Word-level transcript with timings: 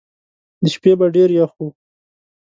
د 0.63 0.65
شپې 0.73 0.91
به 0.99 1.05
ډېر 1.15 1.29
یخ 1.39 1.51
وو. 1.57 1.67